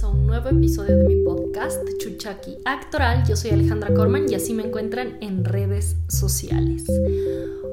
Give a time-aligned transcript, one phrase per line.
[0.00, 3.24] a un nuevo episodio de mi podcast Chuchaki Actoral.
[3.28, 6.86] Yo soy Alejandra Corman y así me encuentran en redes sociales.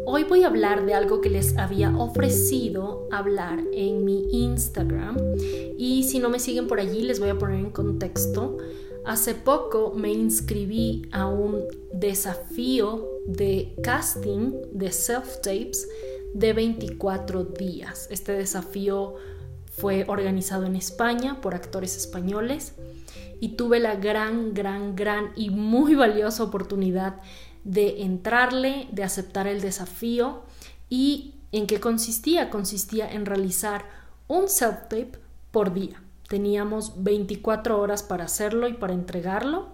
[0.06, 5.18] Hoy voy a hablar de algo que les había ofrecido hablar en mi Instagram
[5.78, 8.58] y si no me siguen por allí les voy a poner en contexto.
[9.06, 11.64] Hace poco me inscribí a un
[11.94, 15.88] desafío de casting de self-tapes
[16.34, 18.10] de 24 días.
[18.12, 19.15] Este desafío
[19.79, 22.74] fue organizado en España por actores españoles
[23.39, 27.21] y tuve la gran, gran, gran y muy valiosa oportunidad
[27.64, 30.43] de entrarle, de aceptar el desafío
[30.89, 32.50] y en qué consistía.
[32.50, 33.86] Consistía en realizar
[34.28, 35.17] un self-tape
[35.52, 36.02] por día.
[36.28, 39.70] Teníamos 24 horas para hacerlo y para entregarlo.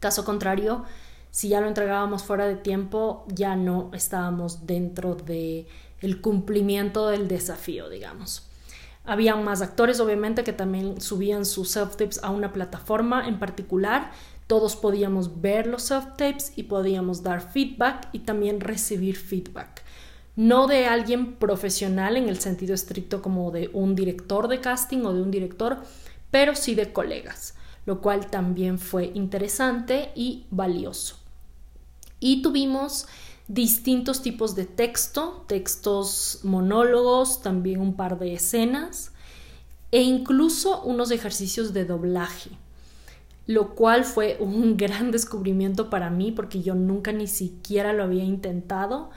[0.00, 0.84] Caso contrario,
[1.30, 5.66] si ya lo entregábamos fuera de tiempo, ya no estábamos dentro de
[6.20, 8.46] cumplimiento del desafío, digamos.
[9.04, 14.12] Había más actores, obviamente, que también subían sus self-tapes a una plataforma en particular.
[14.46, 19.82] Todos podíamos ver los self-tapes y podíamos dar feedback y también recibir feedback.
[20.36, 25.12] No de alguien profesional en el sentido estricto como de un director de casting o
[25.12, 25.78] de un director,
[26.30, 27.54] pero sí de colegas,
[27.86, 31.18] lo cual también fue interesante y valioso.
[32.20, 33.06] Y tuvimos
[33.48, 39.12] distintos tipos de texto, textos monólogos, también un par de escenas
[39.90, 42.50] e incluso unos ejercicios de doblaje,
[43.46, 48.24] lo cual fue un gran descubrimiento para mí porque yo nunca ni siquiera lo había
[48.24, 49.10] intentado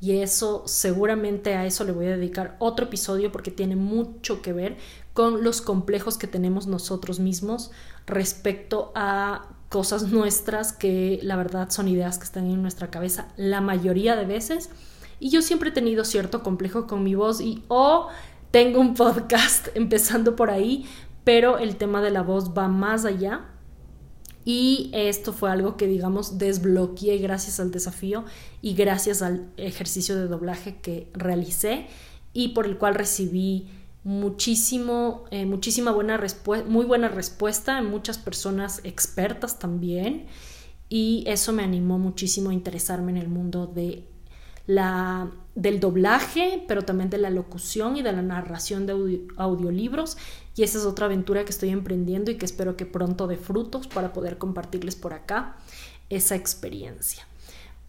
[0.00, 4.54] y eso seguramente a eso le voy a dedicar otro episodio porque tiene mucho que
[4.54, 4.78] ver
[5.12, 7.70] con los complejos que tenemos nosotros mismos
[8.06, 13.60] respecto a cosas nuestras que la verdad son ideas que están en nuestra cabeza la
[13.60, 14.68] mayoría de veces.
[15.20, 18.08] Y yo siempre he tenido cierto complejo con mi voz y o
[18.50, 20.86] tengo un podcast empezando por ahí,
[21.22, 23.46] pero el tema de la voz va más allá.
[24.44, 28.24] Y esto fue algo que, digamos, desbloqueé gracias al desafío
[28.60, 31.86] y gracias al ejercicio de doblaje que realicé
[32.32, 33.68] y por el cual recibí
[34.04, 40.26] muchísimo, eh, muchísima buena respuesta, muy buena respuesta en muchas personas expertas también
[40.88, 44.08] y eso me animó muchísimo a interesarme en el mundo de
[44.66, 50.16] la, del doblaje, pero también de la locución y de la narración de audiolibros
[50.56, 53.86] y esa es otra aventura que estoy emprendiendo y que espero que pronto dé frutos
[53.86, 55.56] para poder compartirles por acá
[56.08, 57.26] esa experiencia.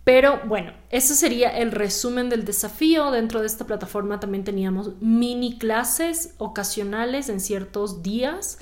[0.03, 3.11] Pero bueno, eso sería el resumen del desafío.
[3.11, 8.57] Dentro de esta plataforma también teníamos mini clases ocasionales en ciertos días.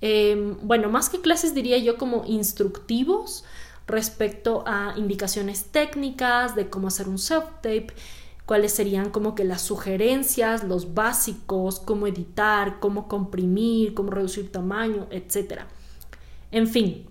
[0.00, 3.44] Em, bueno, más que clases diría yo como instructivos
[3.88, 7.92] respecto a indicaciones técnicas de cómo hacer un self-tape,
[8.46, 15.08] cuáles serían como que las sugerencias, los básicos, cómo editar, cómo comprimir, cómo reducir tamaño,
[15.10, 15.62] etc.
[16.52, 17.06] En fin,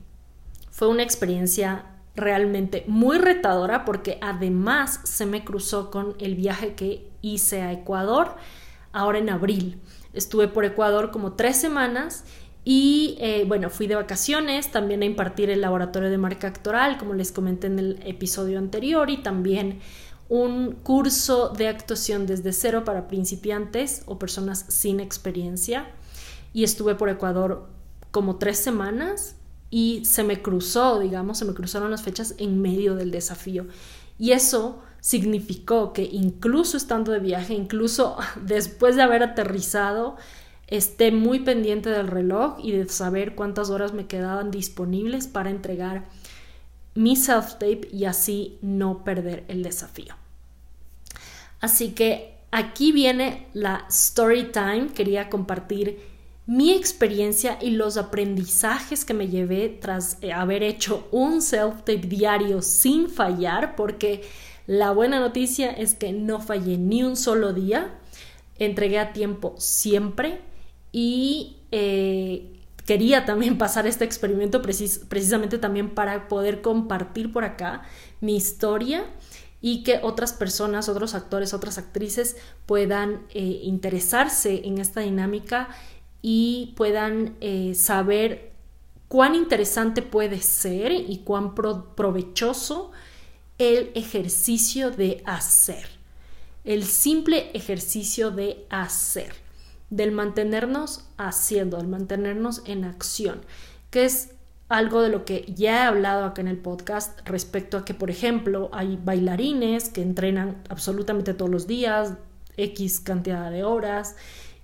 [0.72, 7.07] fue una experiencia realmente muy retadora porque además se me cruzó con el viaje que
[7.22, 8.35] hice a Ecuador
[8.91, 9.79] ahora en abril.
[10.13, 12.25] Estuve por Ecuador como tres semanas
[12.66, 17.13] y eh, bueno, fui de vacaciones también a impartir el laboratorio de marca actoral, como
[17.13, 19.79] les comenté en el episodio anterior, y también
[20.28, 25.88] un curso de actuación desde cero para principiantes o personas sin experiencia.
[26.51, 27.69] Y estuve por Ecuador
[28.11, 29.37] como tres semanas
[29.69, 33.67] y se me cruzó, digamos, se me cruzaron las fechas en medio del desafío.
[34.17, 40.16] Y eso significó que incluso estando de viaje, incluso después de haber aterrizado,
[40.67, 46.05] esté muy pendiente del reloj y de saber cuántas horas me quedaban disponibles para entregar
[46.94, 50.16] mi self-tape y así no perder el desafío.
[51.59, 54.89] Así que aquí viene la story time.
[54.94, 55.99] Quería compartir
[56.47, 62.62] mi experiencia y los aprendizajes que me llevé tras eh, haber hecho un self-tape diario
[62.62, 64.23] sin fallar, porque
[64.66, 67.99] la buena noticia es que no fallé ni un solo día,
[68.58, 70.40] entregué a tiempo siempre
[70.94, 72.53] y eh,
[72.85, 77.84] quería también pasar este experimento precisamente también para poder compartir por acá
[78.22, 79.03] mi historia
[79.59, 85.70] y que otras personas, otros actores, otras actrices puedan eh, interesarse en esta dinámica
[86.22, 88.52] y puedan eh, saber
[89.08, 92.91] cuán interesante puede ser y cuán provechoso
[93.58, 95.87] el ejercicio de hacer,
[96.64, 99.34] el simple ejercicio de hacer,
[99.90, 103.41] del mantenernos haciendo, del mantenernos en acción,
[103.90, 104.31] que es
[104.70, 108.09] algo de lo que ya he hablado acá en el podcast respecto a que, por
[108.11, 112.13] ejemplo, hay bailarines que entrenan absolutamente todos los días,
[112.58, 114.16] X cantidad de horas,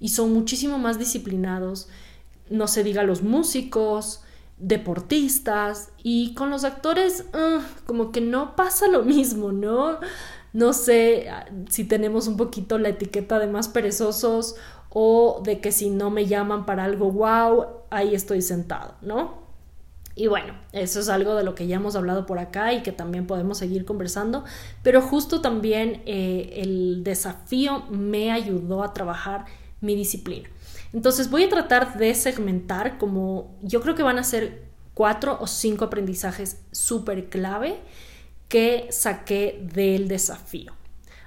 [0.04, 1.88] y son muchísimo más disciplinados,
[2.50, 4.22] no se diga los músicos,
[4.58, 7.24] deportistas y con los actores
[7.86, 10.00] como que no pasa lo mismo, ¿no?
[10.52, 14.56] No sé ah, si tenemos un poquito la etiqueta de más perezosos
[14.90, 19.42] o de que si no me llaman para algo wow, ahí estoy sentado, ¿no?
[20.16, 22.92] Y bueno, eso es algo de lo que ya hemos hablado por acá y que
[22.92, 24.44] también podemos seguir conversando,
[24.84, 29.46] pero justo también eh, el desafío me ayudó a trabajar
[29.84, 30.50] mi disciplina.
[30.94, 34.64] Entonces voy a tratar de segmentar como yo creo que van a ser
[34.94, 37.80] cuatro o cinco aprendizajes súper clave
[38.48, 40.74] que saqué del desafío.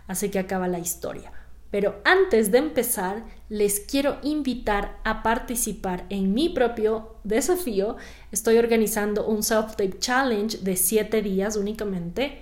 [0.06, 1.32] Así que acaba la historia.
[1.70, 7.96] Pero antes de empezar, les quiero invitar a participar en mi propio desafío.
[8.30, 12.38] Estoy organizando un Self-Tape Challenge de 7 días únicamente,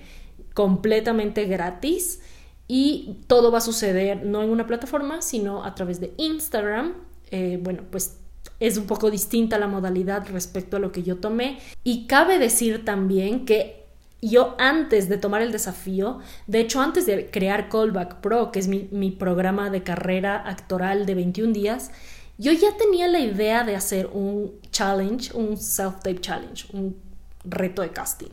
[0.53, 2.21] completamente gratis.
[2.67, 6.95] Y todo va a suceder no en una plataforma, sino a través de Instagram.
[7.31, 8.19] Eh, bueno, pues
[8.61, 11.59] es un poco distinta la modalidad respecto a lo que yo tomé.
[11.83, 13.85] Y cabe decir también que
[14.23, 18.69] yo antes de tomar el desafío, de hecho antes de crear Callback Pro, que es
[18.69, 21.91] mi, programa de carrera actoral de 21 días,
[22.39, 26.97] yo ya tenía la idea de hacer un challenge, un self-tape challenge, un
[27.45, 28.31] reto de casting.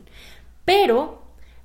[0.64, 1.21] Pero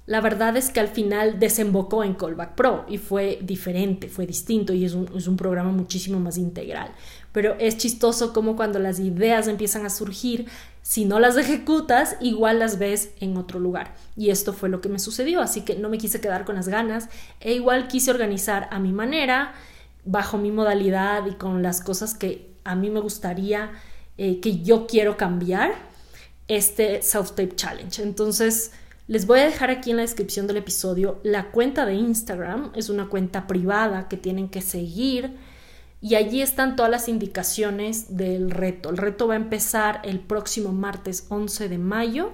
[0.08, 4.74] la verdad es que al final desembocó en Callback Pro y fue diferente, fue distinto
[4.74, 6.92] y es un, es un, programa muchísimo más integral.
[7.34, 10.48] Pero es chistoso como cuando las ideas empiezan a surgir,
[10.82, 13.96] si no las ejecutas, igual las ves en otro lugar.
[14.16, 16.70] Y esto fue lo que me sucedió, así que no me quise quedar con las
[16.70, 17.10] ganas
[17.42, 19.54] e igual quise organizar a mi manera,
[20.06, 23.72] bajo mi modalidad y con las cosas que a mí me gustaría,
[24.18, 25.74] eh, que yo quiero cambiar,
[26.48, 28.02] este Self-Tape Challenge.
[28.02, 28.72] Entonces,
[29.08, 32.90] les voy a dejar aquí en la descripción del episodio la cuenta de Instagram, es
[32.90, 35.38] una cuenta privada que tienen que seguir
[36.02, 38.90] y allí están todas las indicaciones del reto.
[38.90, 42.32] El reto va a empezar el próximo martes 11 de mayo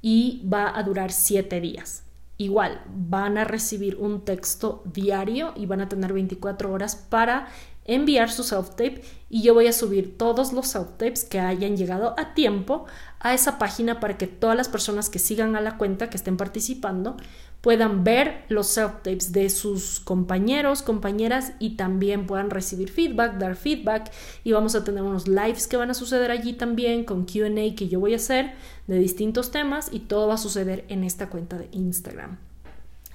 [0.00, 2.04] y va a durar 7 días.
[2.38, 7.48] Igual, van a recibir un texto diario y van a tener 24 horas para
[7.84, 12.34] enviar su self-tape y yo voy a subir todos los self-tapes que hayan llegado a
[12.34, 12.86] tiempo
[13.20, 16.36] a esa página para que todas las personas que sigan a la cuenta, que estén
[16.36, 17.16] participando,
[17.60, 24.12] puedan ver los self-tapes de sus compañeros, compañeras y también puedan recibir feedback, dar feedback
[24.44, 27.88] y vamos a tener unos lives que van a suceder allí también con QA que
[27.88, 28.52] yo voy a hacer
[28.86, 32.38] de distintos temas y todo va a suceder en esta cuenta de Instagram.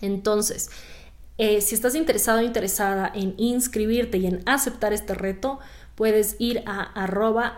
[0.02, 0.70] Entonces,
[1.38, 5.60] eh, si estás interesado o interesada en inscribirte y en aceptar este reto,
[5.96, 7.58] puedes ir a arroba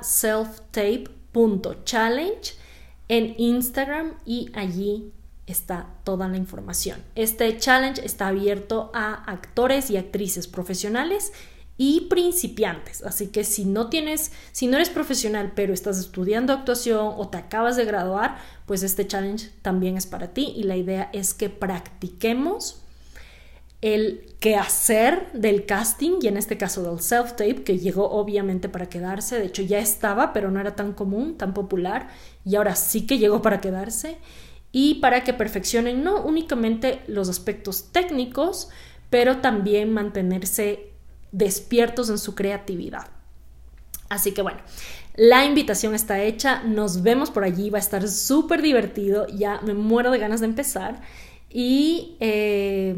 [1.36, 2.56] selftape.challenge
[3.08, 5.12] en Instagram y allí
[5.46, 7.04] está toda la información.
[7.14, 11.34] Este challenge está abierto a actores y actrices profesionales
[11.78, 13.04] y principiantes.
[13.04, 17.38] Así que si no tienes, si no eres profesional, pero estás estudiando actuación o te
[17.38, 21.50] acabas de graduar, pues este challenge también es para ti y la idea es que
[21.50, 22.82] practiquemos
[23.86, 29.38] el quehacer del casting y en este caso del self-tape, que llegó obviamente para quedarse,
[29.38, 32.08] de hecho ya estaba, pero no era tan común, tan popular,
[32.44, 34.18] y ahora sí que llegó para quedarse,
[34.72, 38.70] y para que perfeccionen no únicamente los aspectos técnicos,
[39.12, 40.90] pero también mantenerse
[41.32, 43.10] despiertos en su creatividad.
[44.10, 44.62] Así que bueno,
[45.16, 49.76] la invitación está hecha, nos vemos por allí, va a estar súper divertido, ya me
[49.76, 51.02] muero de ganas de empezar.
[51.52, 52.18] Y...
[52.20, 52.96] Eh,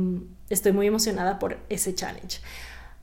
[0.49, 2.39] estoy muy emocionada por ese challenge.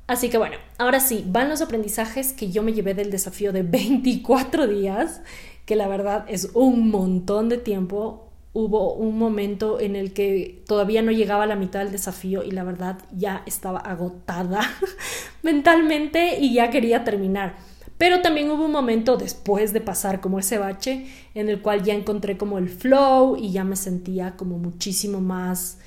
[0.06, 3.62] Así que bueno, ahora sí, van los aprendizajes que yo me llevé del desafío de
[3.64, 5.22] 24 días,
[5.64, 8.28] que la verdad es un montón de tiempo.
[8.52, 12.52] Hubo un momento en el que todavía no llegaba a la mitad del desafío y
[12.52, 14.60] la verdad ya estaba agotada
[15.42, 17.56] mentalmente y ya quería terminar.
[17.98, 21.94] Pero también hubo un momento después de pasar como ese bache en el cual ya
[21.94, 25.78] encontré como el flow y ya me sentía como muchísimo más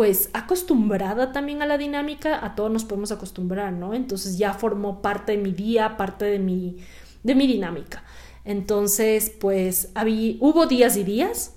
[0.00, 3.92] pues acostumbrada también a la dinámica, a todos nos podemos acostumbrar, ¿no?
[3.92, 6.78] Entonces ya formó parte de mi día, parte de mi,
[7.22, 8.02] de mi dinámica.
[8.46, 11.52] Entonces, pues había, hubo días y días,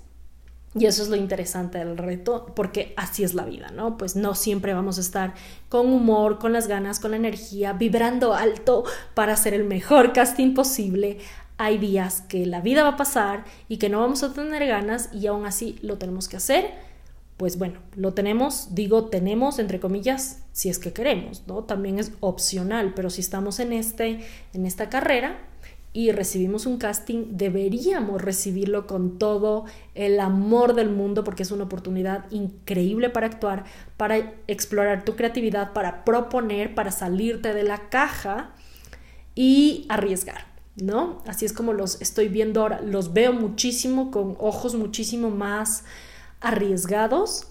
[0.74, 3.96] y eso es lo interesante del reto, porque así es la vida, ¿no?
[3.96, 5.32] Pues no siempre vamos a estar
[5.70, 8.84] con humor, con las ganas, con la energía, vibrando alto
[9.14, 11.16] para hacer el mejor casting posible.
[11.56, 15.08] Hay días que la vida va a pasar y que no vamos a tener ganas
[15.14, 16.93] y aún así lo tenemos que hacer
[17.36, 21.64] pues bueno, lo tenemos, digo tenemos entre comillas, si es que queremos, ¿no?
[21.64, 24.20] También es opcional, pero si estamos en este
[24.52, 25.38] en esta carrera
[25.92, 29.64] y recibimos un casting, deberíamos recibirlo con todo
[29.94, 33.64] el amor del mundo porque es una oportunidad increíble para actuar,
[33.96, 38.54] para explorar tu creatividad, para proponer, para salirte de la caja
[39.36, 40.52] y arriesgar.
[40.76, 41.22] ¿no?
[41.26, 42.80] Así es como los estoy viendo ahora.
[42.80, 45.84] Los veo muchísimo con ojos muchísimo más
[46.44, 47.48] arriesgados,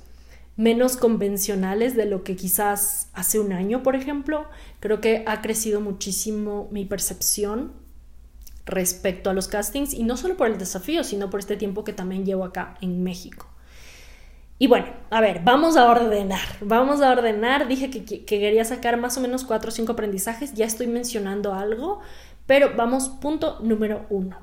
[0.55, 4.45] menos convencionales de lo que quizás hace un año, por ejemplo.
[4.79, 7.73] Creo que ha crecido muchísimo mi percepción
[8.65, 11.93] respecto a los castings y no solo por el desafío, sino por este tiempo que
[11.93, 13.47] también llevo acá en México.
[14.59, 17.67] Y bueno, a ver, vamos a ordenar, vamos a ordenar.
[17.67, 21.53] Dije que, que, quería sacar más o menos cuatro o cinco aprendizajes, ya estoy mencionando
[21.53, 21.99] algo,
[22.45, 24.37] pero vamos, punto número uno.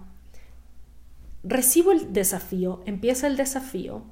[1.42, 4.02] Recibo el desafío, empieza el desafío,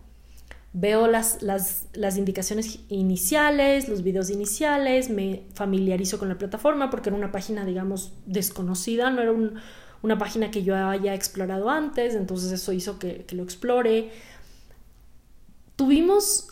[0.72, 7.08] veo las, las, las, indicaciones iniciales, los videos iniciales, me familiarizo con la plataforma porque
[7.08, 9.32] era una página, digamos, desconocida, no era
[10.02, 14.10] una página que yo haya explorado antes, entonces eso hizo que, que lo explore
[15.78, 16.48] tuvimos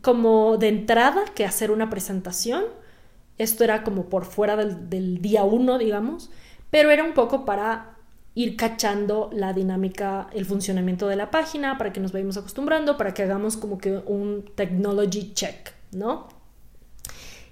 [0.00, 2.64] como de entrada que hacer una presentación.
[3.36, 6.30] Esto era como por fuera del, día uno, digamos,
[6.70, 7.91] pero era un poco para
[8.34, 13.12] ir cachando la dinámica, el funcionamiento de la página, para que nos vayamos acostumbrando, para
[13.12, 16.28] que hagamos como que un technology check, ¿no?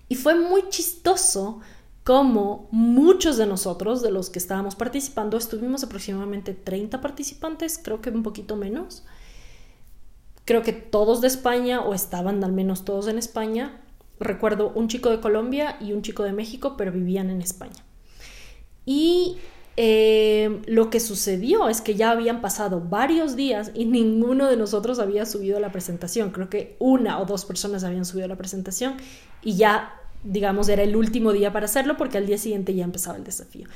[0.08, 1.60] Y fue muy chistoso
[2.02, 8.10] como muchos de nosotros, de los que estábamos participando, estuvimos aproximadamente 30 participantes, creo que
[8.10, 9.04] un poquito menos,
[10.46, 13.80] creo que todos de España, o estaban al menos todos en España.
[14.18, 17.84] Recuerdo un chico de Colombia y un chico de México, pero vivían en España.
[18.84, 19.36] Y
[19.82, 24.98] eh, lo que sucedió es que ya habían pasado varios días y ninguno de nosotros
[24.98, 26.32] había subido la presentación.
[26.32, 28.98] Creo que una o dos personas habían subido la presentación
[29.40, 33.16] y ya, digamos, era el último día para hacerlo porque al día siguiente ya empezaba
[33.16, 33.68] el desafío.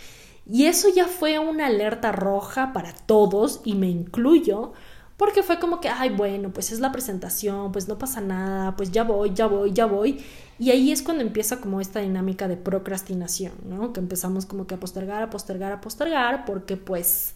[0.47, 4.75] Y eso ya fue una alerta roja para todos y me incluyo
[5.17, 8.93] porque fue como que, ay, bueno, pues es la presentación, pues no pasa nada, pues
[8.93, 10.23] ya voy, ya voy, ya voy.
[10.59, 13.93] Y ahí es cuando empieza como esta dinámica de procrastinación, ¿no?
[13.93, 17.35] Que empezamos como que a postergar, a postergar, a postergar, porque pues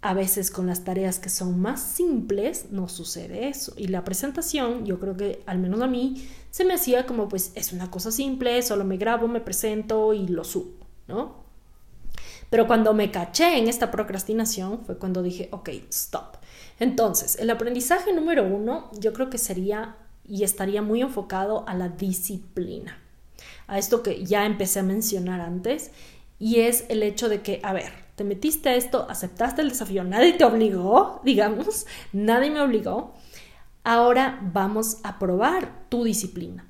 [0.00, 3.72] a veces con las tareas que son más simples no sucede eso.
[3.76, 7.52] Y la presentación, yo creo que al menos a mí, se me hacía como pues
[7.54, 10.72] es una cosa simple, solo me grabo, me presento y lo subo,
[11.08, 11.44] ¿no?
[12.50, 16.36] Pero cuando me caché en esta procrastinación fue cuando dije, ok, stop.
[16.78, 21.88] Entonces, el aprendizaje número uno yo creo que sería y estaría muy enfocado a la
[21.88, 22.98] disciplina,
[23.66, 25.90] a esto que ya empecé a mencionar antes,
[26.38, 30.04] y es el hecho de que, a ver, te metiste a esto, aceptaste el desafío,
[30.04, 33.14] nadie te obligó, digamos, nadie me obligó,
[33.82, 36.66] ahora vamos a probar tu disciplina.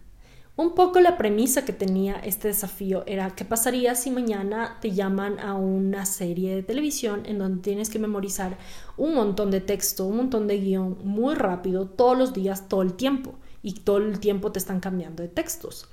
[0.57, 5.41] Un poco la premisa que tenía este desafío era qué pasaría si mañana te llaman
[5.41, 8.57] a una serie de televisión en donde tienes que memorizar
[8.97, 12.95] un montón de texto, un montón de guion muy rápido, todos los días, todo el
[12.95, 13.35] tiempo,
[13.65, 15.89] y todo el tiempo te están cambiando de textos.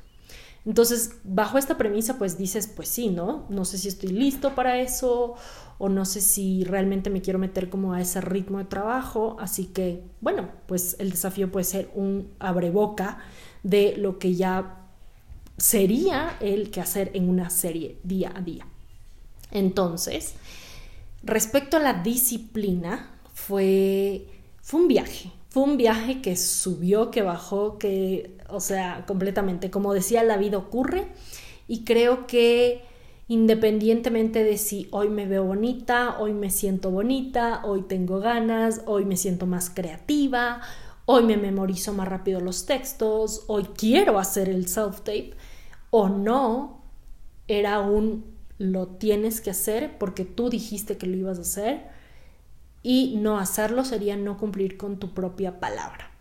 [0.65, 3.45] Entonces, bajo esta premisa, pues dices, pues sí, ¿no?
[3.49, 5.35] No sé si estoy listo para eso
[5.79, 9.37] o no sé si realmente me quiero meter como a ese ritmo de trabajo.
[9.39, 13.19] Así que, bueno, pues el desafío puede ser un abreboca
[13.63, 14.85] de lo que ya
[15.57, 18.67] sería el que hacer en una serie día a día.
[19.49, 20.35] Entonces,
[21.23, 24.27] respecto a la disciplina, fue,
[24.61, 29.93] fue un viaje, fue un viaje que subió, que bajó, que, o sea, completamente, como
[29.93, 31.07] decía, la vida ocurre
[31.67, 32.83] y creo que
[33.27, 39.03] independientemente de si hoy me veo bonita, hoy me siento bonita, hoy tengo ganas, hoy
[39.03, 40.61] me siento más creativa,
[41.05, 45.33] hoy me memorizo más rápido los textos, hoy quiero hacer el self-tape,
[45.89, 46.81] o no,
[47.49, 48.23] era un
[48.57, 52.00] lo tienes que hacer porque tú dijiste que lo ibas a hacer
[52.83, 56.11] y no hacerlo sería no cumplir con tu propia palabra.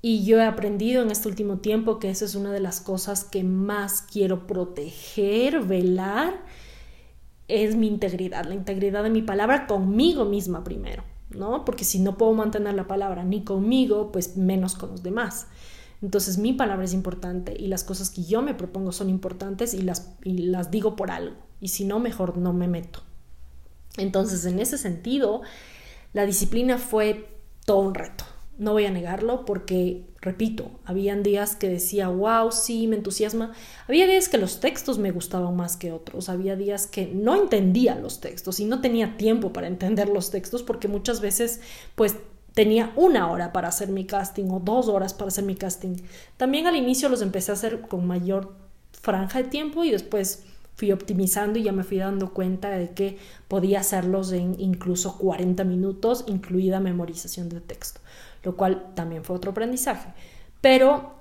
[0.00, 3.24] Y yo he aprendido en este último tiempo que esa es una de las cosas
[3.24, 6.40] que más quiero proteger, velar,
[7.48, 11.02] es mi integridad, la integridad de mi palabra conmigo misma primero.
[11.30, 11.64] ¿no?
[11.64, 15.46] Porque si no puedo mantener la palabra ni conmigo, pues menos con los demás.
[16.00, 19.82] Entonces mi palabra es importante y las cosas que yo me propongo son importantes y
[19.82, 21.36] las, y las digo por algo.
[21.60, 23.02] Y si no, mejor no me meto.
[23.98, 25.42] Entonces, en ese sentido,
[26.12, 27.28] la disciplina fue
[27.64, 28.24] todo un reto
[28.58, 33.52] no voy a negarlo porque, repito, habían días que decía, wow, sí, me entusiasma.
[33.86, 36.28] Había días que los textos me gustaban más que otros.
[36.28, 40.64] Había días que no entendía los textos y no tenía tiempo para entender los textos
[40.64, 41.60] porque muchas veces,
[41.94, 42.16] pues,
[42.52, 45.94] tenía una hora para hacer mi casting o dos horas para hacer mi casting.
[46.36, 48.56] También al inicio los empecé a hacer con mayor
[48.90, 50.42] franja de tiempo y después
[50.78, 53.18] fui optimizando y ya me fui dando cuenta de que
[53.48, 58.00] podía hacerlos en incluso 40 minutos, incluida memorización de texto
[58.42, 60.08] lo cual también fue otro aprendizaje.
[60.60, 61.14] Pero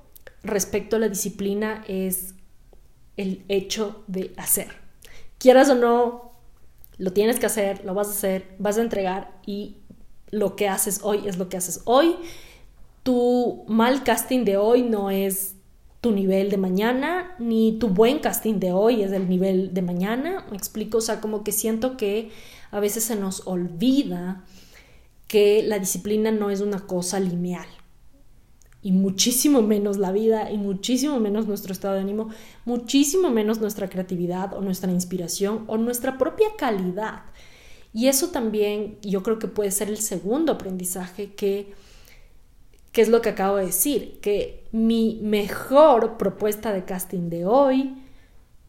[0.43, 2.35] respecto a la disciplina es
[3.17, 4.69] el hecho de hacer.
[5.37, 6.27] Quieras o no,
[6.99, 9.77] Lo tienes que hacer, lo vas a hacer, vas a entregar y
[10.31, 12.15] lo que haces hoy es lo que haces hoy.
[13.03, 15.56] Tu mal casting de hoy no es
[16.07, 20.45] tu nivel de mañana, ni tu buen casting de hoy es el nivel de mañana.
[20.49, 22.31] Me explico, o sea, como que siento que
[22.71, 24.45] a veces se nos olvida
[25.27, 27.67] que la disciplina no es una cosa lineal
[28.81, 32.29] y muchísimo menos la vida y muchísimo menos nuestro estado de ánimo,
[32.63, 37.23] muchísimo menos nuestra creatividad o nuestra inspiración o nuestra propia calidad.
[37.93, 41.73] Y eso también yo creo que puede ser el segundo aprendizaje que,
[42.98, 47.96] que es lo que acabo de decir, que mi mejor propuesta de casting de hoy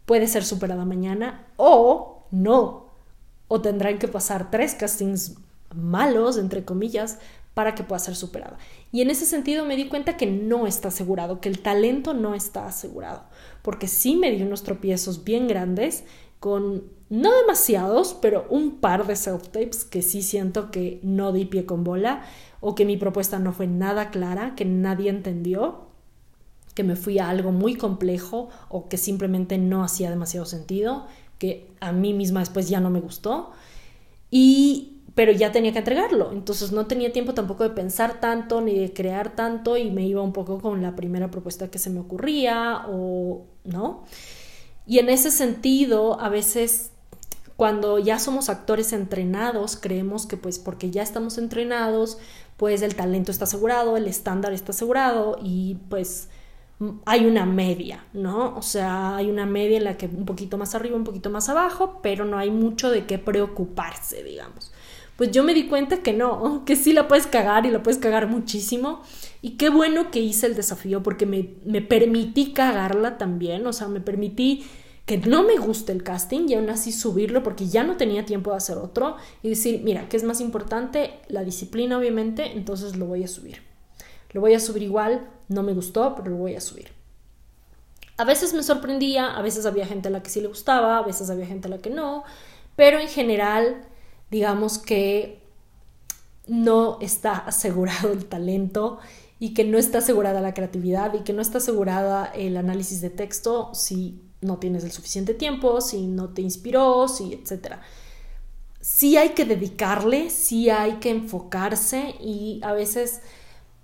[0.04, 2.90] puede ser superada mañana o no,
[3.48, 5.36] o tendrán que pasar tres castings
[5.74, 7.20] malos, entre comillas,
[7.54, 8.58] para que pueda ser superada.
[8.92, 12.34] Y en ese sentido me di cuenta que no está asegurado, que el talento no
[12.34, 13.24] está asegurado,
[13.62, 16.04] porque sí me di unos tropiezos bien grandes
[16.40, 21.64] con no demasiados, pero un par de self-tapes que sí siento que no di pie
[21.64, 22.22] con bola
[22.60, 25.86] o que mi propuesta no fue nada clara, que nadie entendió,
[26.74, 31.06] que me fui a algo muy complejo o que simplemente no hacía demasiado sentido,
[31.38, 33.52] que a mí misma después ya no me gustó.
[34.30, 38.78] Y pero ya tenía que entregarlo, entonces no tenía tiempo tampoco de pensar tanto ni
[38.78, 41.98] de crear tanto y me iba un poco con la primera propuesta que se me
[41.98, 44.04] ocurría o no.
[44.88, 46.92] Y en ese sentido, a veces
[47.56, 52.16] cuando ya somos actores entrenados, creemos que pues porque ya estamos entrenados,
[52.56, 56.28] pues el talento está asegurado, el estándar está asegurado y pues
[57.04, 58.56] hay una media, ¿no?
[58.56, 61.50] O sea, hay una media en la que un poquito más arriba, un poquito más
[61.50, 64.72] abajo, pero no hay mucho de qué preocuparse, digamos
[65.18, 67.98] pues yo me di cuenta que no, que sí la puedes cagar y la puedes
[67.98, 69.02] cagar muchísimo.
[69.42, 73.88] Y qué bueno que hice el desafío porque me, me permití cagarla también, o sea,
[73.88, 74.64] me permití
[75.08, 78.50] que no me guste el casting y aún así subirlo porque ya no tenía tiempo
[78.50, 81.20] de hacer otro y decir, mira, ¿qué es más importante?
[81.28, 83.62] La disciplina, obviamente, entonces lo voy a subir.
[84.32, 86.90] Lo voy a subir igual, no me gustó, pero lo voy a subir.
[88.18, 91.02] A veces me sorprendía, a veces había gente a la que sí le gustaba, a
[91.02, 92.24] veces había gente a la que no,
[92.76, 93.86] pero en general
[94.30, 95.42] digamos que
[96.46, 98.98] no está asegurado el talento
[99.38, 103.08] y que no está asegurada la creatividad y que no está asegurada el análisis de
[103.08, 107.82] texto si no tienes el suficiente tiempo, si no te inspiró, si etcétera.
[108.80, 113.20] Sí hay que dedicarle, sí hay que enfocarse y a veces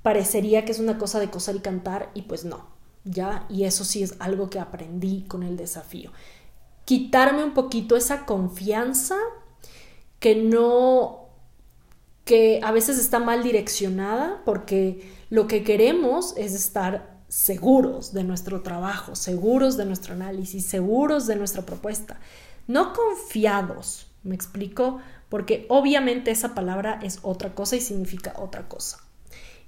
[0.02, 2.66] parecería que es una cosa de coser y cantar y pues no,
[3.04, 6.12] ya, y eso sí es algo que aprendí con el desafío.
[6.84, 9.16] Quitarme un poquito esa confianza
[10.20, 11.28] que no,
[12.24, 18.62] que a veces está mal direccionada porque lo que queremos es estar seguros de nuestro
[18.62, 22.20] trabajo, seguros de nuestro análisis, seguros de nuestra propuesta,
[22.68, 25.00] no confiados, ¿me explico?
[25.28, 29.00] Porque obviamente esa palabra es otra cosa y significa otra cosa.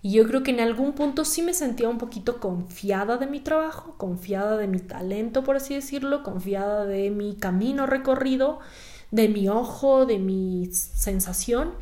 [0.00, 3.40] Y yo creo que en algún punto sí me sentía un poquito confiada de mi
[3.40, 8.61] trabajo, confiada de mi talento, por así decirlo, confiada de mi camino recorrido
[9.11, 11.72] de mi ojo, de mi sensación,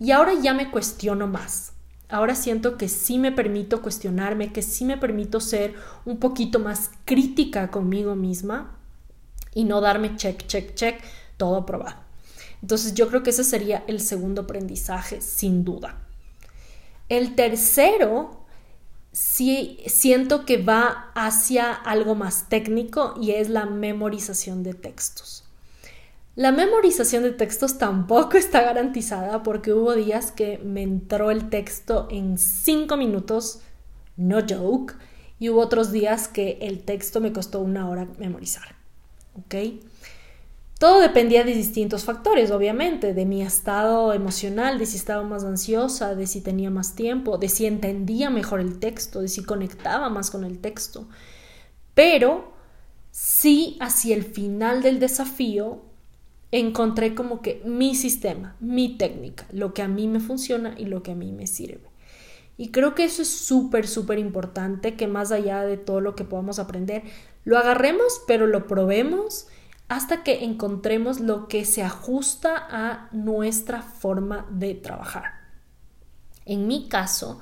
[0.00, 1.73] y ahora ya me cuestiono más.
[2.14, 5.74] Ahora siento que sí me permito cuestionarme, que sí me permito ser
[6.04, 8.78] un poquito más crítica conmigo misma
[9.52, 11.02] y no darme check, check, check,
[11.36, 11.96] todo aprobado.
[12.62, 16.06] Entonces yo creo que ese sería el segundo aprendizaje, sin duda.
[17.08, 18.46] El tercero,
[19.10, 25.43] sí siento que va hacia algo más técnico y es la memorización de textos.
[26.36, 32.08] La memorización de textos tampoco está garantizada porque hubo días que me entró el texto
[32.10, 33.60] en cinco minutos,
[34.16, 34.96] no joke,
[35.38, 38.74] y hubo otros días que el texto me costó una hora memorizar.
[39.38, 39.54] ¿Ok?
[40.80, 46.16] Todo dependía de distintos factores, obviamente, de mi estado emocional, de si estaba más ansiosa,
[46.16, 50.32] de si tenía más tiempo, de si entendía mejor el texto, de si conectaba más
[50.32, 51.06] con el texto.
[51.94, 52.52] Pero
[53.12, 55.93] sí, hacia el final del desafío,
[56.58, 61.02] encontré como que mi sistema, mi técnica, lo que a mí me funciona y lo
[61.02, 61.90] que a mí me sirve.
[62.56, 66.24] Y creo que eso es súper, súper importante, que más allá de todo lo que
[66.24, 67.02] podamos aprender,
[67.44, 69.48] lo agarremos, pero lo probemos
[69.88, 75.24] hasta que encontremos lo que se ajusta a nuestra forma de trabajar.
[76.46, 77.40] En mi caso,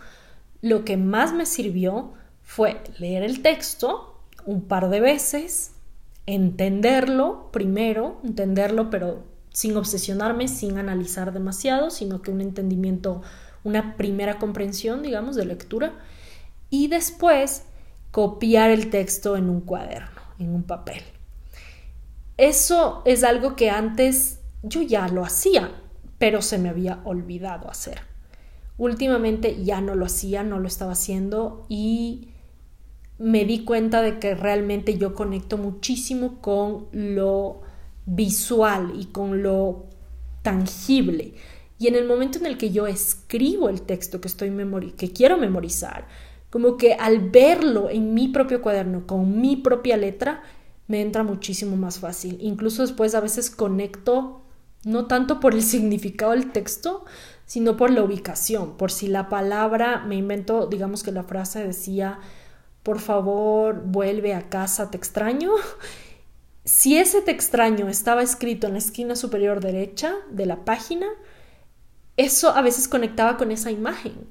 [0.63, 5.72] lo que más me sirvió fue leer el texto un par de veces,
[6.27, 13.23] entenderlo primero, entenderlo pero sin obsesionarme, sin analizar demasiado, sino que un entendimiento,
[13.65, 15.93] una primera comprensión, digamos, de lectura,
[16.71, 17.65] y después
[18.11, 21.03] copiar el texto en un cuaderno, en un papel.
[22.37, 25.71] Eso es algo que antes yo ya lo hacía,
[26.19, 28.01] pero se me había olvidado hacer.
[28.79, 32.32] Últimamente ya no lo hacía, no lo estaba haciendo y
[33.23, 37.61] me di cuenta de que realmente yo conecto muchísimo con lo
[38.05, 39.87] visual y con lo
[40.43, 41.35] tangible.
[41.79, 44.51] Y en el momento en el que yo escribo el texto que, estoy
[44.97, 46.09] que quiero memorizar,
[46.51, 50.43] como que al verlo en mi propio cuaderno, con mi propia letra,
[50.89, 52.39] me entra muchísimo más fácil.
[52.41, 54.43] Incluso después a veces conecto
[54.85, 57.05] no tanto por el significado del texto,
[57.47, 62.19] sino por la ubicación, por si la palabra, me invento, digamos que la frase decía,
[62.83, 65.53] por favor, vuelve a casa, te extraño.
[66.65, 71.07] Si ese te extraño estaba escrito en la esquina superior derecha de la página,
[72.17, 74.29] eso a veces conectaba con esa imagen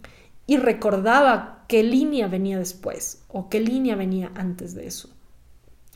[0.47, 5.09] y recordaba qué línea venía después o qué línea venía antes de eso,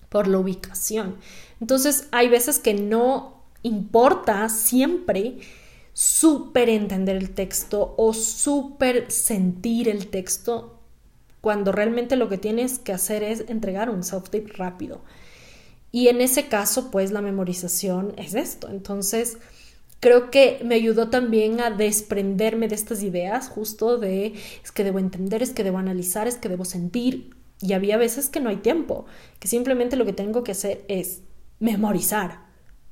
[0.10, 1.18] por la ubicación.
[1.60, 5.39] Entonces hay veces que no importa siempre
[5.94, 10.82] súper entender el texto o súper sentir el texto
[11.45, 15.03] cuando realmente lo que tienes que hacer es entregar un self-tape rápido.
[15.91, 18.67] Y en ese caso, pues la memorización es esto.
[18.67, 19.38] Entonces,
[19.99, 24.97] creo que me ayudó también a desprenderme de estas ideas, justo de es que debo
[24.97, 27.36] entender, es que debo analizar, es que debo sentir.
[27.62, 29.05] Y había veces que no hay tiempo,
[29.39, 31.21] que simplemente lo que tengo que hacer es
[31.60, 32.39] memorizar,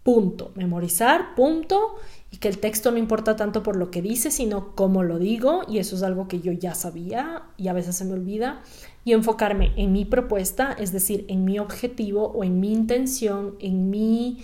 [0.03, 1.95] punto, memorizar, punto,
[2.33, 5.61] y que el texto no importa tanto por lo que dice, sino cómo lo digo,
[5.69, 8.63] y eso es algo que yo ya sabía y a veces se me olvida,
[9.05, 13.91] y enfocarme en mi propuesta, es decir, en mi objetivo o en mi intención, en
[13.91, 14.39] mi,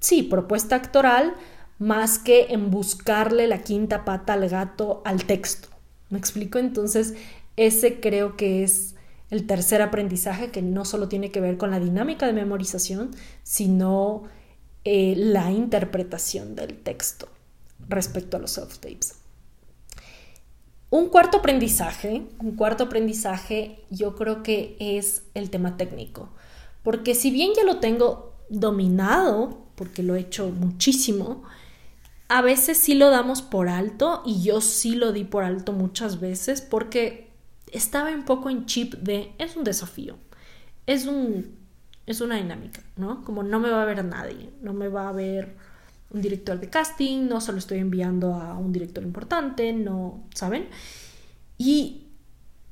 [0.00, 1.32] sí, propuesta actoral,
[1.78, 5.68] más que en buscarle la quinta pata al gato al texto.
[6.10, 6.58] ¿Me explico?
[6.58, 7.14] Entonces,
[7.56, 8.96] ese creo que es
[9.30, 13.12] el tercer aprendizaje que no solo tiene que ver con la dinámica de memorización,
[13.44, 14.24] sino
[14.84, 17.28] eh, la interpretación del texto
[17.88, 19.14] respecto a los self-tapes.
[20.90, 26.30] Un cuarto aprendizaje, un cuarto aprendizaje yo creo que es el tema técnico,
[26.82, 31.42] porque si bien ya lo tengo dominado, porque lo he hecho muchísimo,
[32.28, 36.20] a veces sí lo damos por alto y yo sí lo di por alto muchas
[36.20, 37.30] veces porque
[37.72, 40.16] estaba un poco en chip de es un desafío,
[40.86, 41.57] es un
[42.08, 43.22] es una dinámica, ¿no?
[43.22, 45.56] Como no me va a ver nadie, no me va a ver
[46.10, 50.68] un director de casting, no se lo estoy enviando a un director importante, no, ¿saben?
[51.58, 52.06] Y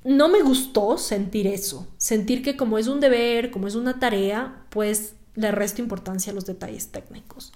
[0.05, 4.65] no me gustó sentir eso, sentir que como es un deber, como es una tarea,
[4.71, 7.53] pues le resto importancia a los detalles técnicos.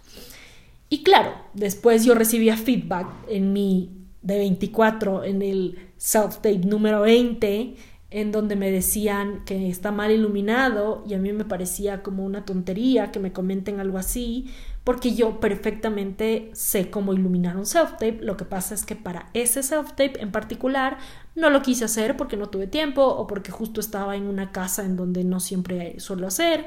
[0.90, 7.74] Y claro, después yo recibía feedback en mi de 24, en el self-tape número 20,
[8.11, 12.44] en donde me decían que está mal iluminado y a mí me parecía como una
[12.44, 18.18] tontería que me comenten algo así, porque yo perfectamente sé cómo iluminar un self-tape.
[18.20, 20.99] Lo que pasa es que para ese self-tape en particular
[21.37, 24.85] no lo quise hacer porque no tuve tiempo o porque justo estaba en una casa
[24.85, 26.66] en donde no siempre suelo hacer,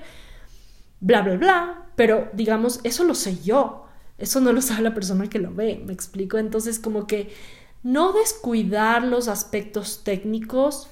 [1.02, 1.86] bla, bla, bla.
[1.96, 3.88] Pero digamos, eso lo sé yo.
[4.18, 6.38] Eso no lo sabe la persona que lo ve, me explico.
[6.38, 7.34] Entonces, como que
[7.82, 10.88] no descuidar los aspectos técnicos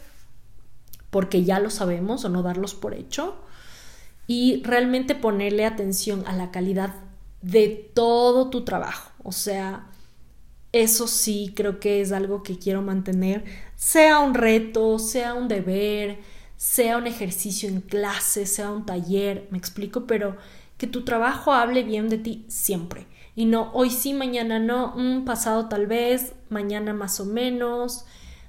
[1.12, 3.36] porque ya lo sabemos o no darlos por hecho
[4.26, 6.96] y realmente ponerle atención a la calidad
[7.42, 9.12] de todo tu trabajo.
[9.24, 9.88] O sea,
[10.72, 13.44] eso sí creo que es algo que quiero mantener,
[13.76, 16.20] sea un reto, sea un deber,
[16.56, 20.38] sea un ejercicio en clase, sea un taller, me explico, pero
[20.78, 23.08] que tu trabajo hable bien de ti siempre.
[23.36, 28.06] Y no hoy sí, mañana no, un pasado tal vez, mañana más o menos,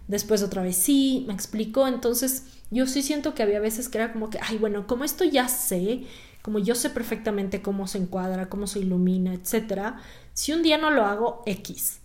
[0.08, 1.86] después otra vez sí, me explico.
[1.86, 5.24] Entonces, yo sí siento que había veces que era como que, ay, bueno, como esto
[5.24, 6.04] ya sé,
[6.42, 10.00] como yo sé perfectamente cómo se encuadra, cómo se ilumina, etcétera,
[10.34, 12.00] si un día no lo hago, X.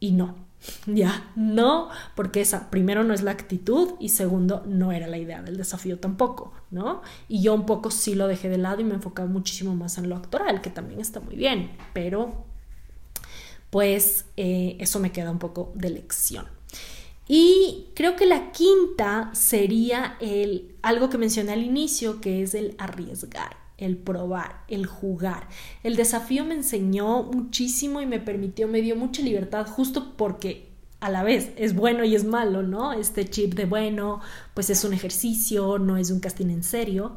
[0.00, 0.34] Y no,
[0.86, 5.42] ya, no, porque esa, primero, no es la actitud y segundo, no era la idea
[5.42, 7.02] del desafío tampoco, ¿no?
[7.28, 10.08] Y yo un poco sí lo dejé de lado y me enfocaba muchísimo más en
[10.08, 12.44] lo actoral, que también está muy bien, pero
[13.70, 16.46] pues eh, eso me queda un poco de lección.
[17.34, 22.74] Y creo que la quinta sería el algo que mencioné al inicio, que es el
[22.76, 25.48] arriesgar, el probar, el jugar.
[25.82, 30.68] El desafío me enseñó muchísimo y me permitió, me dio mucha libertad justo porque
[31.00, 32.92] a la vez es bueno y es malo, ¿no?
[32.92, 34.20] Este chip de bueno,
[34.52, 37.16] pues es un ejercicio, no es un casting en serio.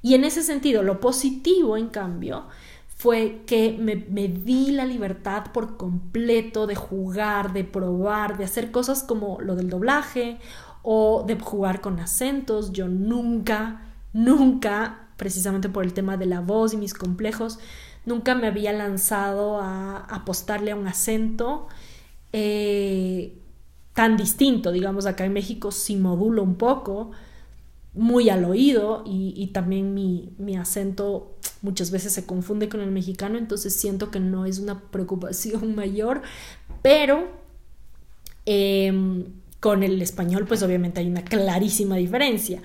[0.00, 2.46] Y en ese sentido, lo positivo, en cambio,
[2.96, 9.02] fue que me, di la libertad por completo de jugar, de probar, de hacer cosas
[9.02, 10.38] como lo del doblaje
[10.82, 12.72] o de jugar con acentos.
[12.72, 17.58] Yo nunca, nunca, precisamente por el tema de la voz y mis complejos,
[18.06, 21.66] nunca me había lanzado a apostarle a un acento
[22.32, 23.38] eh,
[23.92, 27.12] tan distinto, digamos, acá en México sí modulo un poco,
[27.94, 31.33] muy al oído y, también mi, mi, acento
[31.64, 36.22] muchas veces se confunde con el mexicano, entonces siento que no es una preocupación mayor,
[36.82, 37.26] pero
[38.44, 39.24] em,
[39.60, 42.62] con el español pues obviamente hay una clarísima diferencia.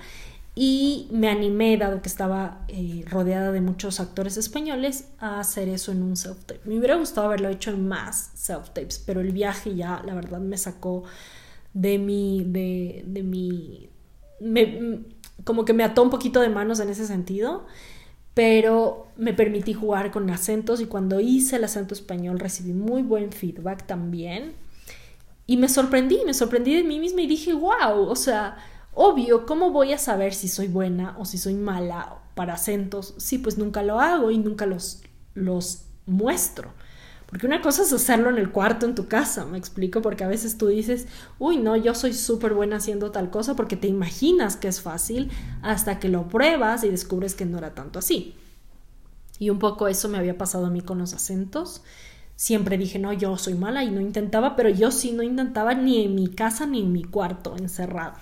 [0.54, 5.92] Y me animé, dado que estaba eh, rodeada de muchos actores españoles, a hacer eso
[5.92, 6.60] en un self-tape.
[6.64, 10.58] Me hubiera gustado haberlo hecho en más self-tapes, pero el viaje ya, la verdad, me
[10.58, 11.04] sacó
[11.72, 13.88] de mi, de, de mi,
[14.40, 15.04] me,
[15.44, 17.64] como que me ató un poquito de manos en ese sentido,
[18.40, 23.32] pero me permití jugar con acentos y cuando hice el acento español recibí muy buen
[23.32, 24.54] feedback también.
[25.46, 28.56] Y me sorprendí, me sorprendí de mí misma y dije, wow, o sea,
[28.94, 33.12] obvio, ¿cómo voy a saber si soy buena o si soy mala para acentos?
[33.18, 35.02] Sí, pues nunca lo hago y nunca los,
[35.34, 36.72] los muestro.
[37.30, 40.28] Porque una cosa es hacerlo en el cuarto, en tu casa, me explico, porque a
[40.28, 41.06] veces tú dices,
[41.38, 45.30] uy, no, yo soy súper buena haciendo tal cosa porque te imaginas que es fácil
[45.62, 48.34] hasta que lo pruebas y descubres que no era tanto así.
[49.38, 51.82] Y un poco eso me había pasado a mí con los acentos.
[52.34, 56.04] Siempre dije, no, yo soy mala y no intentaba, pero yo sí no intentaba ni
[56.04, 58.20] en mi casa ni en mi cuarto, encerrada.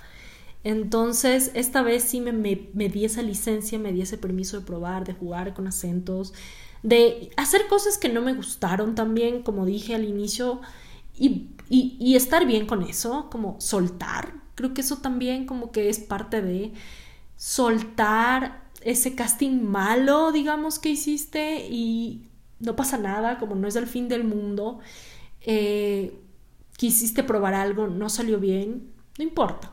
[0.65, 4.67] Entonces, esta vez sí me, me, me di esa licencia, me di ese permiso de
[4.67, 6.35] probar, de jugar con acentos,
[6.83, 10.61] de hacer cosas que no me gustaron también, como dije al inicio,
[11.15, 14.35] y, y, estar bien con eso, como soltar.
[14.55, 16.73] Creo que eso también como que es parte de
[17.37, 22.29] soltar ese casting malo, digamos, que hiciste y
[22.61, 24.79] no pasa nada, como no es el fin del mundo.
[25.41, 26.21] Eh,
[26.77, 29.73] quisiste probar algo, no salió bien, no importa.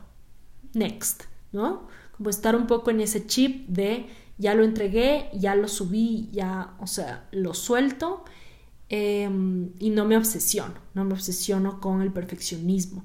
[0.74, 1.86] Next, ¿no?
[2.16, 4.06] Como estar un poco en ese chip de
[4.38, 8.24] ya lo entregué, ya lo subí, ya, o sea, lo suelto
[8.88, 13.04] em, y no me obsesiono, no me obsesiono con el perfeccionismo.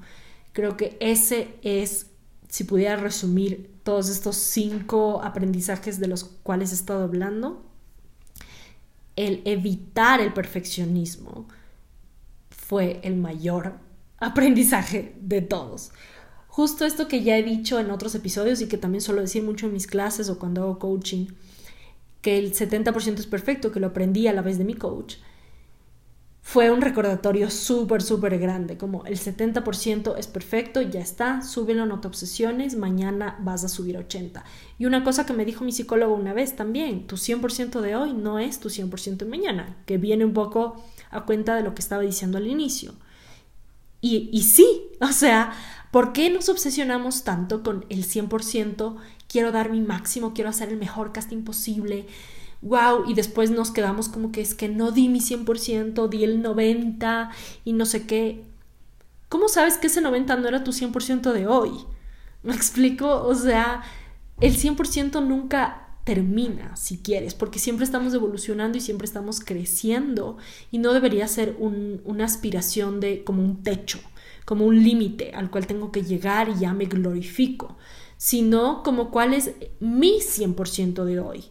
[0.53, 2.07] Creo que ese es,
[2.49, 7.65] si pudiera resumir todos estos cinco aprendizajes de los cuales he estado hablando,
[9.15, 11.47] el evitar el perfeccionismo
[12.49, 13.79] fue el mayor
[14.17, 15.91] aprendizaje de todos
[16.51, 19.67] justo esto que ya he dicho en otros episodios y que también suelo decir mucho
[19.67, 21.27] en mis clases o cuando hago coaching,
[22.21, 25.15] que el 70% es perfecto, que lo aprendí a la vez de mi coach,
[26.43, 32.01] fue un recordatorio súper, súper grande, como el 70% es perfecto, ya está, súbelo, no
[32.01, 34.43] te obsesiones, mañana vas a subir 80.
[34.77, 38.13] Y una cosa que me dijo mi psicólogo una vez también, tu 100% de hoy
[38.13, 41.81] no es tu 100% de mañana, que viene un poco a cuenta de lo que
[41.81, 42.93] estaba diciendo al inicio.
[44.01, 45.53] Y, y sí, o sea,
[45.91, 48.95] ¿Por qué nos obsesionamos tanto con el 100%?
[49.27, 52.07] Quiero dar mi máximo, quiero hacer el mejor casting posible.
[52.61, 56.41] Wow, y después nos quedamos como que es que no di mi 100%, di el
[56.41, 57.31] 90
[57.65, 58.45] y no sé qué.
[59.27, 61.71] ¿Cómo sabes que ese 90 no era tu 100% de hoy?
[62.43, 63.23] ¿Me explico?
[63.23, 63.83] O sea,
[64.39, 70.37] el 100% nunca termina, si quieres, porque siempre estamos evolucionando y siempre estamos creciendo
[70.71, 73.99] y no debería ser una aspiración de como un techo
[74.45, 77.77] como un límite al cual tengo que llegar y ya me glorifico,
[78.17, 81.45] sino como cuál es mi 100% de hoy.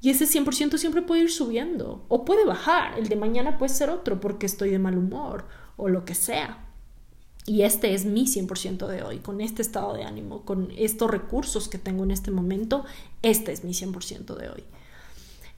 [0.00, 2.98] Y ese 100% siempre puede ir subiendo o puede bajar.
[2.98, 6.68] El de mañana puede ser otro porque estoy de mal humor o lo que sea.
[7.46, 11.68] Y este es mi 100% de hoy, con este estado de ánimo, con estos recursos
[11.68, 12.84] que tengo en este momento,
[13.22, 14.64] este es mi 100% de hoy.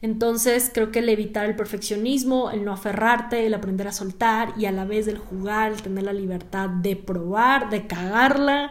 [0.06, 4.66] Entonces creo que el evitar el perfeccionismo, el no aferrarte, el aprender a soltar y
[4.66, 8.70] a la vez el jugar, el tener la libertad de probar, de cagarla,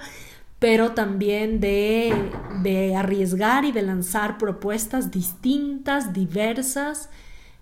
[0.59, 2.13] pero también de,
[2.63, 7.09] de arriesgar y de lanzar propuestas distintas, diversas,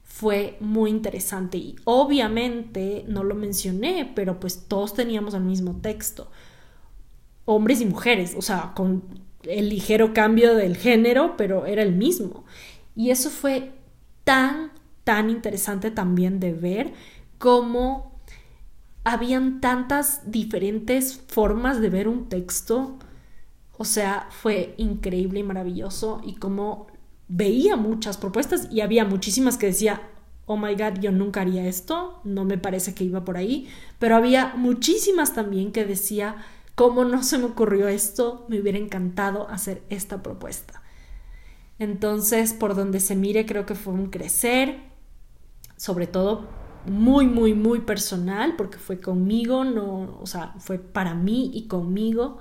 [0.03, 1.57] fue muy interesante.
[1.57, 6.29] Y obviamente no lo mencioné, pero pues todos teníamos el mismo texto,
[7.45, 9.01] hombres y mujeres, o sea, con
[9.45, 12.45] el ligero cambio del género, pero era el mismo.
[12.95, 13.71] Y eso fue
[14.23, 14.71] tan,
[15.03, 16.93] tan interesante también de ver
[17.38, 18.13] cómo
[19.03, 22.97] habían tantas diferentes formas de ver un texto.
[23.77, 26.88] O sea, fue increíble y maravilloso y como
[27.27, 30.01] veía muchas propuestas y había muchísimas que decía,
[30.45, 34.15] oh my god, yo nunca haría esto, no me parece que iba por ahí, pero
[34.15, 36.36] había muchísimas también que decía,
[36.75, 38.45] ¿cómo no se me ocurrió esto?
[38.49, 40.82] Me hubiera encantado hacer esta propuesta.
[41.79, 44.77] Entonces, por donde se mire, creo que fue un crecer,
[45.77, 46.47] sobre todo
[46.86, 52.39] muy, muy, muy personal, porque fue conmigo, no, o sea, fue para mí y conmigo.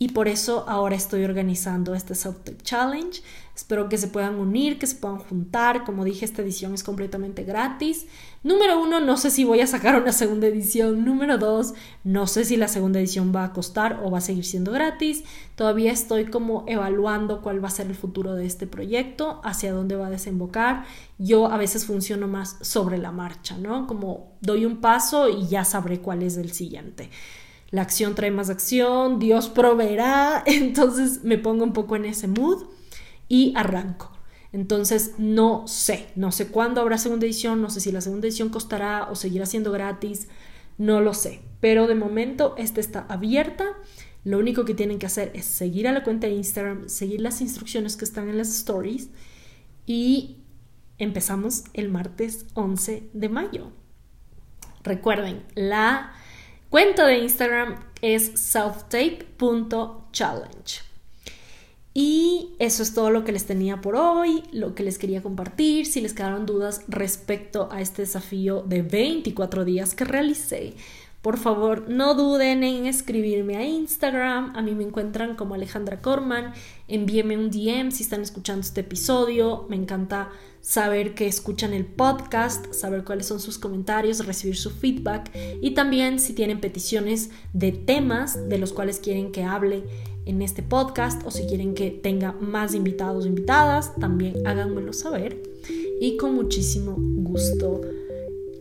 [0.00, 3.20] y por eso ahora estoy organizando este Self Challenge.
[3.54, 5.84] Espero que se puedan unir, que se puedan juntar.
[5.84, 8.06] Como dije, esta edición es completamente gratis.
[8.42, 11.04] Número uno, no sé si voy a sacar una segunda edición.
[11.04, 11.74] Número dos,
[12.04, 15.24] no sé si la segunda edición va a costar o va a seguir siendo gratis.
[15.56, 19.96] Todavía estoy como evaluando cuál va a ser el futuro de este proyecto, hacia dónde
[19.96, 20.84] va a desembocar.
[21.18, 23.86] Yo a veces funciono más sobre la marcha, ¿no?
[23.86, 27.10] Como doy un paso y ya sabré cuál es el siguiente
[27.70, 32.64] la acción trae más acción, Dios proveerá, entonces me pongo un poco en ese mood
[33.28, 34.17] y arranco.
[34.52, 38.48] Entonces no sé, no sé cuándo habrá segunda edición, no sé si la segunda edición
[38.48, 40.28] costará o seguirá siendo gratis,
[40.78, 43.66] no lo sé, pero de momento esta está abierta.
[44.24, 47.40] Lo único que tienen que hacer es seguir a la cuenta de Instagram, seguir las
[47.40, 49.10] instrucciones que están en las stories
[49.86, 50.38] y
[50.98, 53.70] empezamos el martes 11 de mayo.
[54.82, 56.12] Recuerden, la
[56.70, 60.87] Cuenta de Instagram es selftape.challenge.
[61.94, 65.86] Y eso es todo lo que les tenía por hoy, lo que les quería compartir.
[65.86, 70.74] Si les quedaron dudas respecto a este desafío de 24 días que realicé,
[71.22, 74.52] por favor no duden en escribirme a Instagram.
[74.54, 76.52] A mí me encuentran como Alejandra Corman.
[76.86, 79.66] Envíenme un DM si están escuchando este episodio.
[79.68, 85.30] Me encanta saber que escuchan el podcast, saber cuáles son sus comentarios, recibir su feedback
[85.60, 89.84] y también si tienen peticiones de temas de los cuales quieren que hable
[90.28, 95.42] en este podcast o si quieren que tenga más invitados o invitadas, también háganmelo saber
[96.00, 97.80] y con muchísimo gusto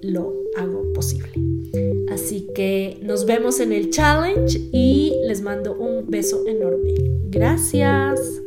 [0.01, 1.29] lo hago posible.
[2.09, 6.93] Así que nos vemos en el challenge y les mando un beso enorme.
[7.29, 8.41] Gracias.